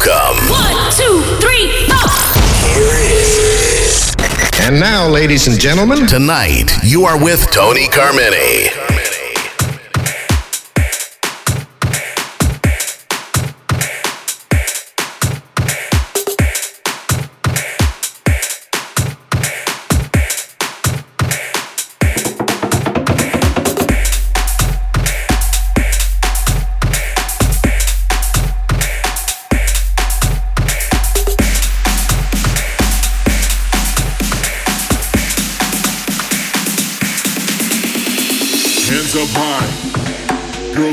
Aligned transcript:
Welcome. 0.00 0.48
One, 0.48 0.92
two, 0.92 1.20
three, 1.40 1.86
four. 1.86 2.08
Here 2.72 2.88
it 2.88 3.12
is. 3.12 4.14
And 4.62 4.80
now, 4.80 5.06
ladies 5.08 5.46
and 5.46 5.60
gentlemen, 5.60 6.06
Tonight, 6.06 6.70
you 6.82 7.04
are 7.04 7.22
with 7.22 7.50
Tony 7.50 7.86
Carmini. 7.88 9.19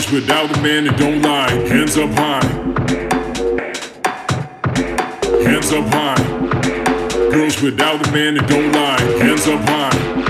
Girls 0.08 0.22
without 0.22 0.58
a 0.58 0.62
man 0.62 0.86
that 0.86 0.98
don't 0.98 1.22
lie. 1.22 1.52
Hands 1.68 1.98
up 1.98 2.10
high. 2.12 2.46
Hands 5.44 5.74
up 5.74 5.86
high. 5.90 7.30
Girls 7.30 7.62
without 7.62 8.08
a 8.08 8.12
man 8.14 8.36
that 8.36 8.48
don't 8.48 8.72
lie. 8.72 9.02
Hands 9.22 9.48
up 9.48 9.60
high. 9.68 10.27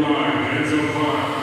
Without. 0.00 0.30
Hands 0.52 0.72
up 0.72 0.94
high. 0.94 1.42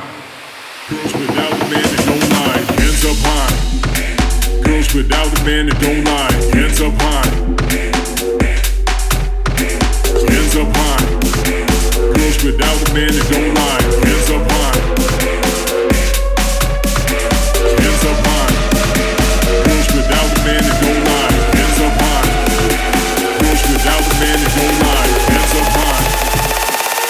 Girls 0.89 1.13
without 1.13 1.51
a 1.51 1.65
man 1.67 1.83
lie, 2.31 2.63
hands 2.79 3.03
up 3.03 3.17
high. 3.27 4.63
Girls 4.63 4.93
without 4.93 5.27
a 5.27 5.43
man 5.43 5.65
don't 5.81 6.03
lie, 6.05 6.31
hands 6.55 6.79
up 6.79 6.93
high. 7.01 7.29
Hands 10.29 10.55
up 10.55 10.71
high. 10.73 11.05
Girls 12.15 12.43
without 12.45 12.89
a 12.89 12.93
man 12.93 13.11
that 13.11 13.27
don't 13.29 13.53
lie, 13.53 14.08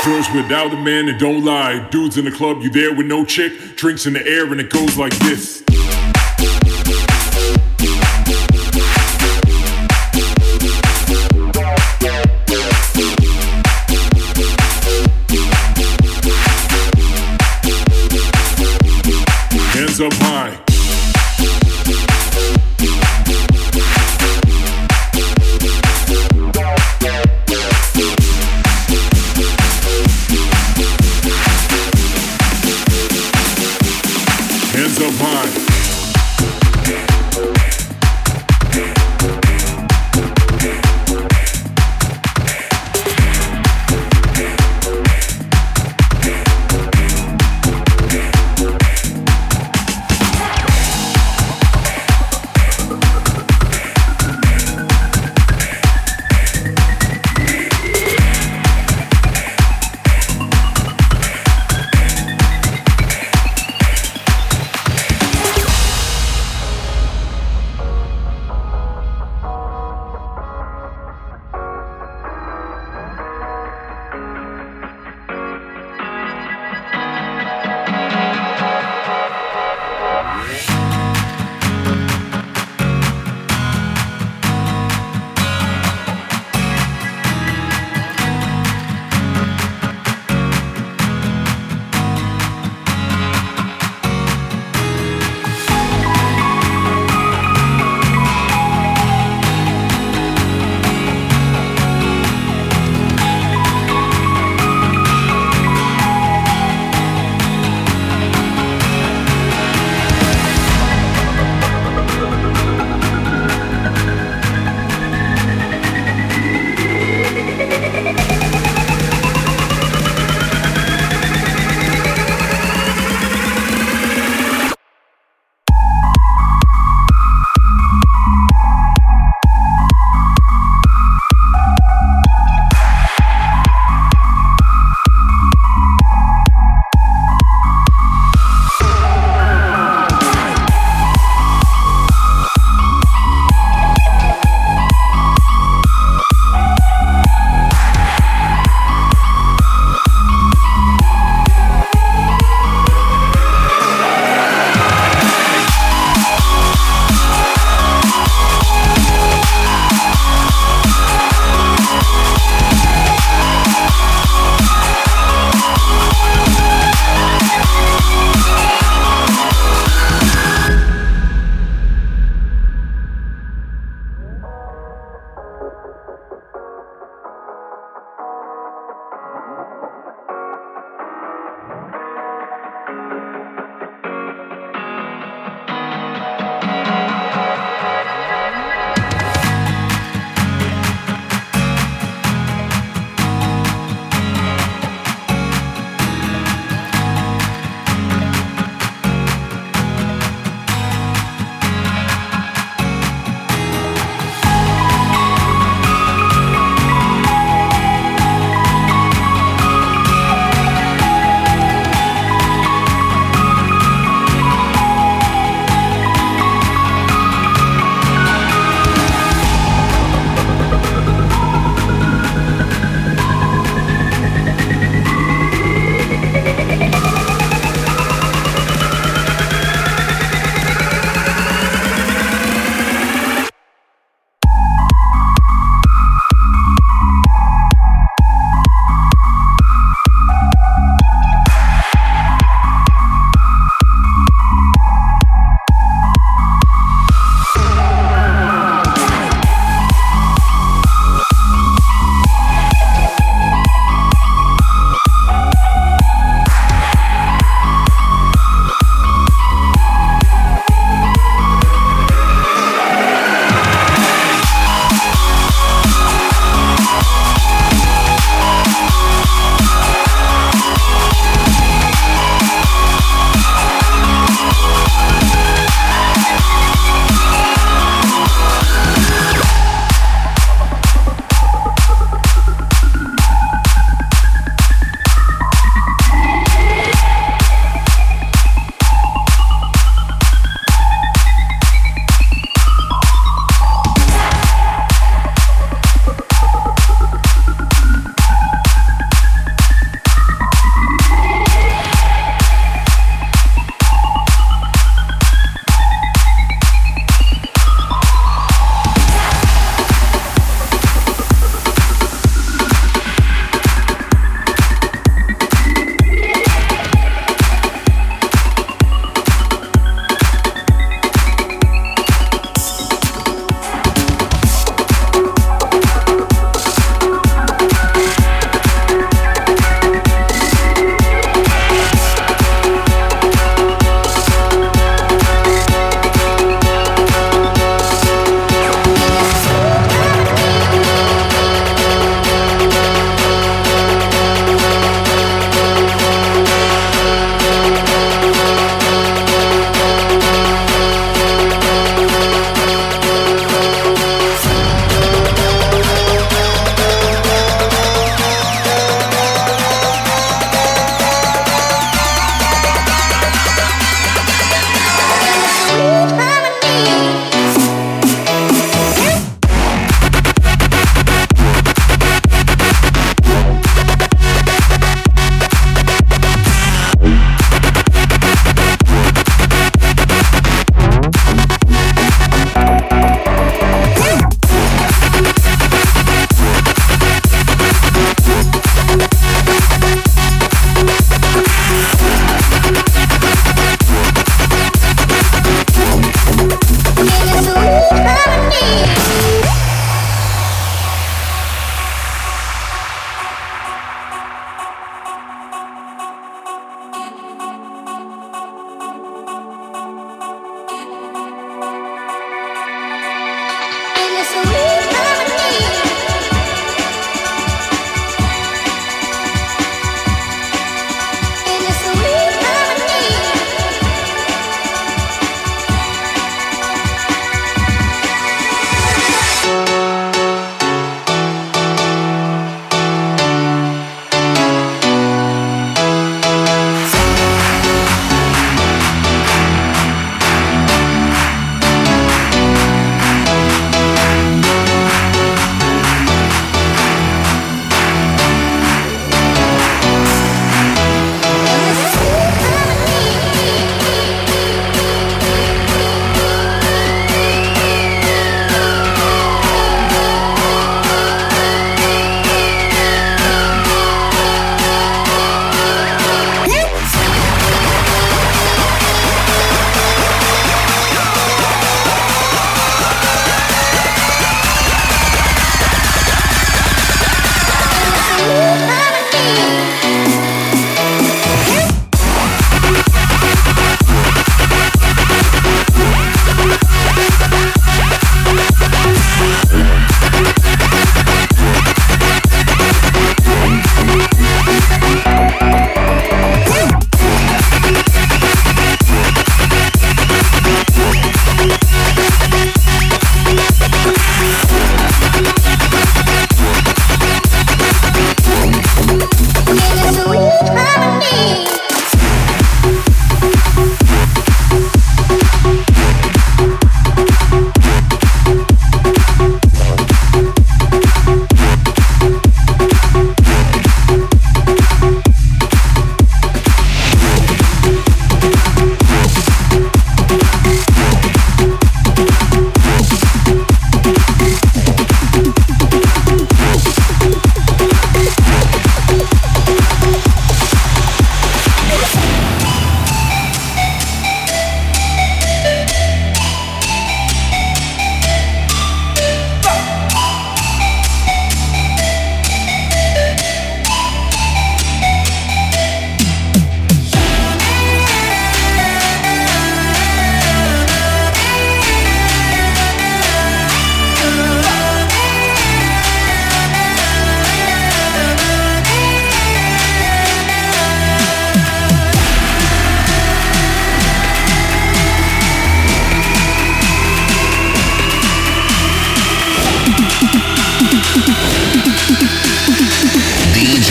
Girls 0.10 0.32
without 0.32 0.74
a 0.74 0.76
man 0.76 1.06
that 1.06 1.20
don't 1.20 1.46
lie. 1.46 1.88
Dudes 1.90 2.18
in 2.18 2.26
the 2.26 2.32
club, 2.32 2.64
you 2.64 2.72
there 2.72 2.92
with 2.92 3.06
no 3.06 3.24
chick. 3.24 3.76
Drinks 3.76 4.08
in 4.08 4.14
the 4.14 4.26
air 4.26 4.52
and 4.52 4.60
it 4.60 4.72
goes 4.72 4.98
like 4.98 5.16
this. 5.20 5.59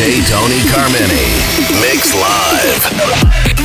Tony 0.08 0.62
Carmini. 0.70 1.28
Mix 1.82 2.14
live. 2.14 3.57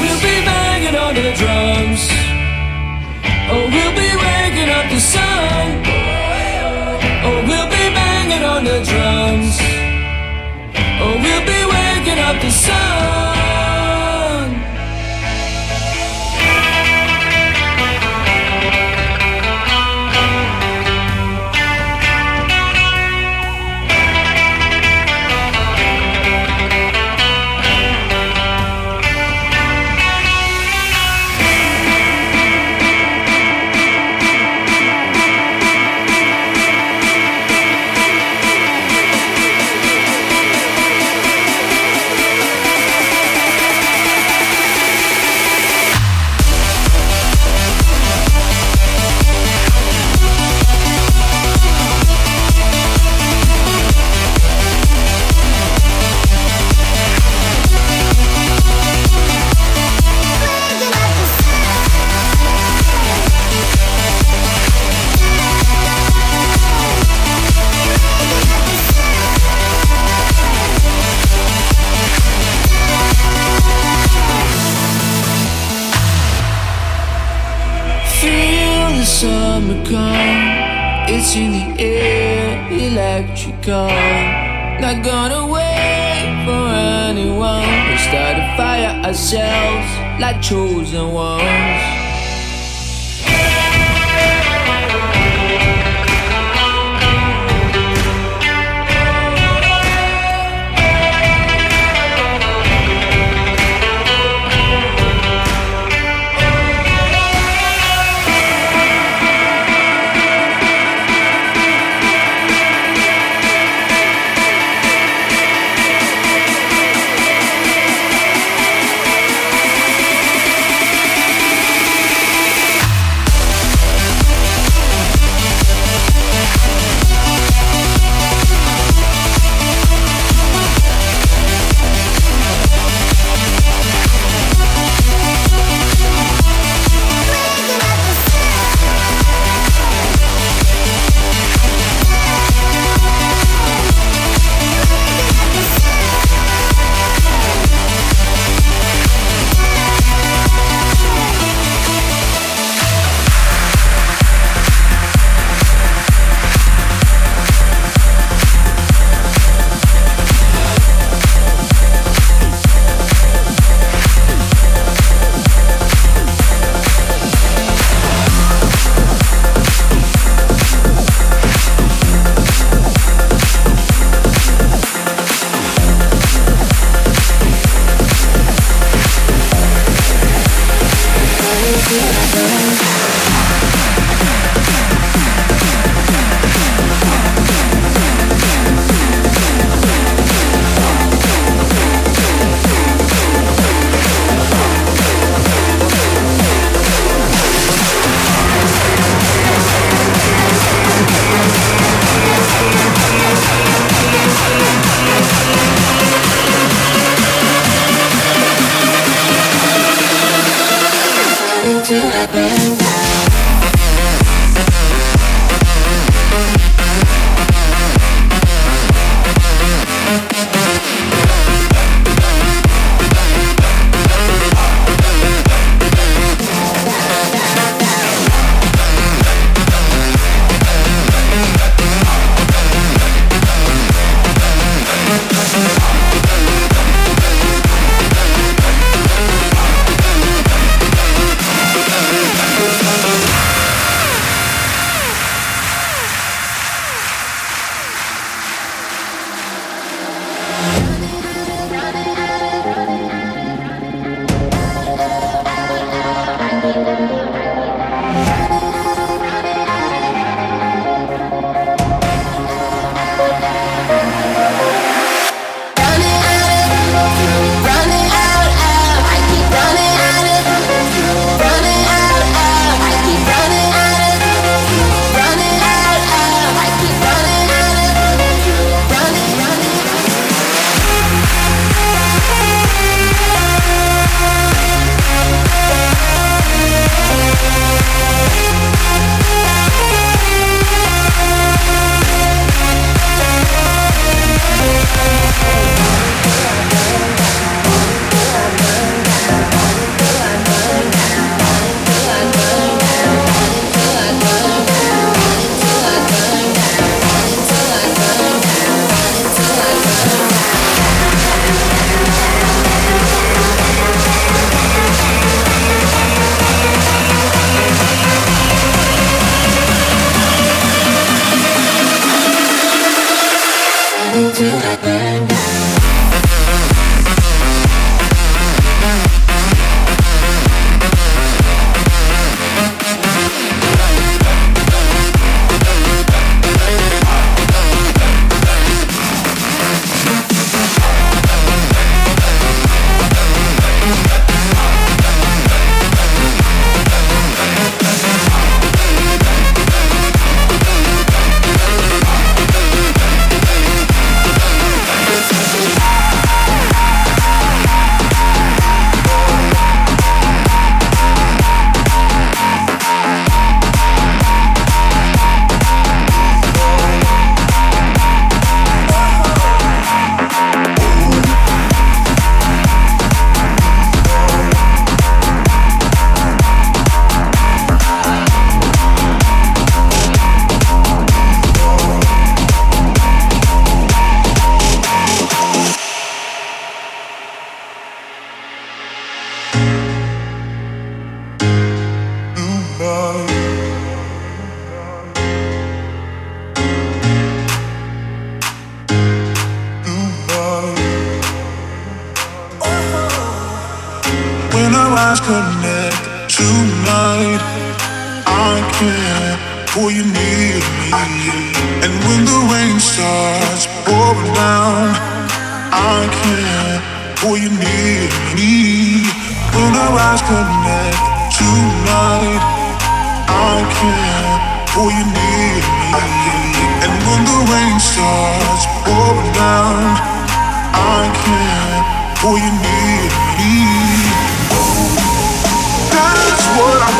we'll 0.00 0.20
be 0.20 0.36
banging 0.48 0.96
on 0.96 1.14
the 1.14 1.28
drums. 1.40 2.02
We'll 3.50 3.94
be 3.94 4.10
waking 4.24 4.70
up 4.78 4.86
the 4.90 5.00
sun. 5.00 5.82
We'll 7.48 7.68
be 7.76 7.84
banging 7.98 8.44
on 8.44 8.64
the 8.64 8.78
drums. 8.90 9.56
Oh, 11.00 11.14
we'll 11.24 11.46
be 11.52 11.60
waking 11.74 12.18
up 12.28 12.36
the 12.42 12.50
sun. 12.50 12.76
Oh, 12.76 13.27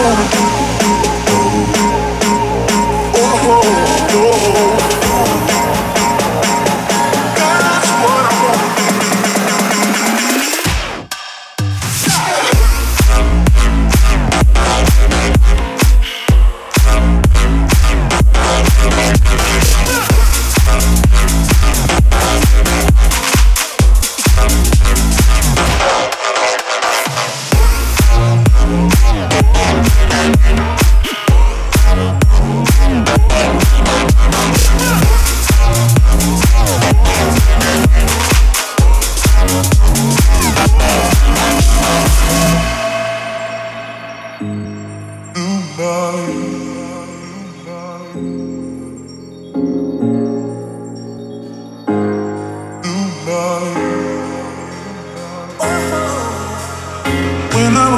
Thank 0.00 0.47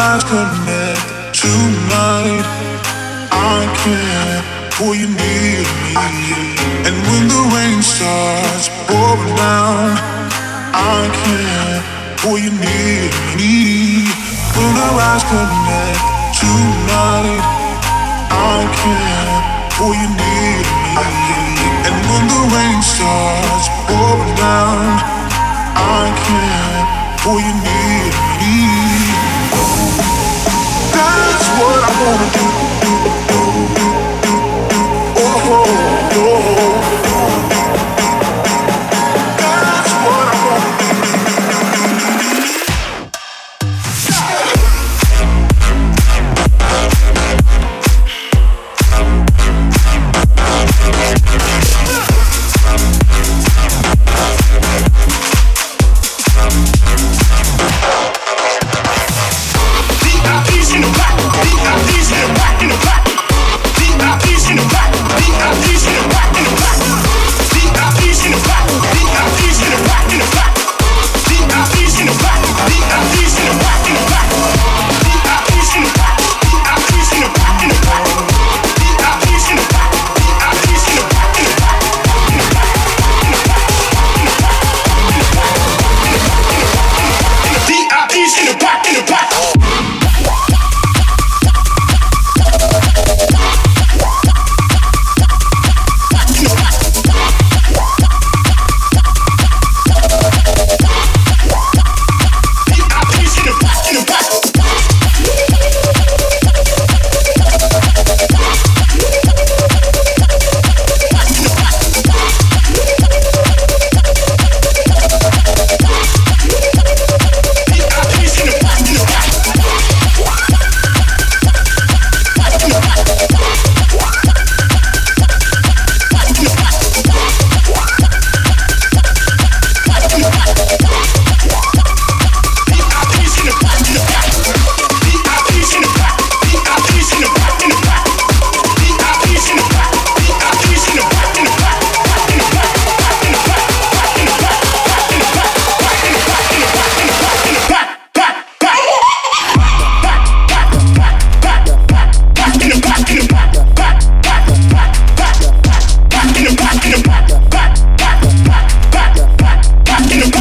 I 0.00 0.16
connect 0.24 1.36
tonight. 1.36 2.46
I 3.28 3.68
can 3.84 4.40
pull 4.72 4.94
you 4.96 5.12
need 5.12 5.68
me, 5.84 5.92
and 6.88 6.96
when 7.04 7.28
the 7.28 7.42
rain 7.52 7.84
starts 7.84 8.72
pouring 8.88 9.36
down, 9.36 10.00
I 10.72 11.04
can 11.20 11.84
pull 12.16 12.38
you 12.40 12.48
near 12.48 13.12
me. 13.36 14.08
When 14.56 14.72
our 14.72 14.96
eyes 15.04 15.24
connect 15.28 16.00
tonight, 16.32 17.44
I 18.32 18.56
can 18.80 19.28
pull 19.76 19.92
you 19.92 20.08
near 20.16 20.64
me, 20.96 21.12
and 21.84 21.96
when 22.08 22.24
the 22.24 22.42
rain 22.56 22.80
starts 22.80 23.68
pouring 23.84 24.32
down, 24.40 24.80
I 25.76 26.08
can 26.24 27.20
pull 27.20 27.36
you 27.36 27.52
near 27.52 28.08
me. 28.40 28.80
what 31.61 31.85
I 31.85 32.05
wanna 32.05 32.31
do 32.33 32.69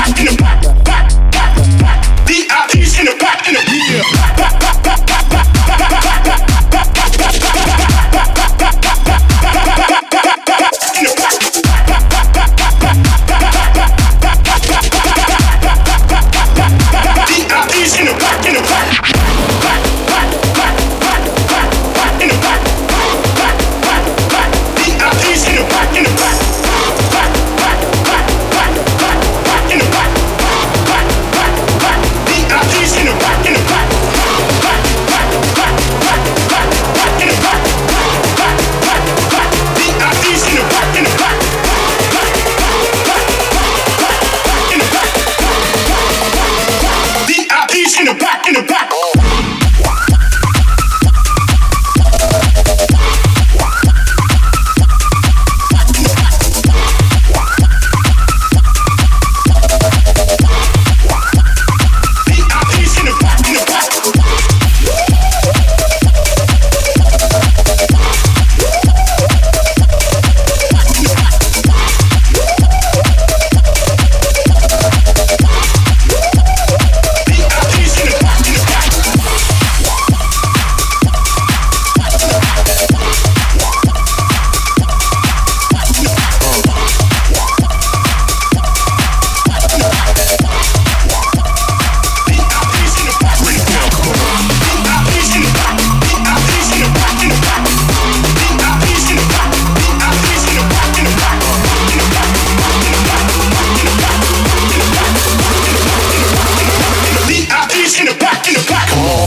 Rock. 0.10 0.49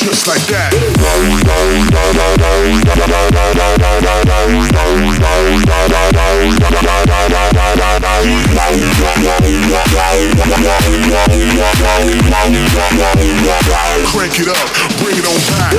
just 0.00 0.26
like 0.26 0.40
that. 0.48 0.72
Crank 14.10 14.40
it 14.40 14.48
up, 14.48 14.66
bring 14.98 15.16
it 15.16 15.26
on 15.26 15.38
back. 15.48 15.70